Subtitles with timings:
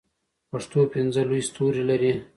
[0.51, 2.13] پښتو پنځه لوی ستوري لري.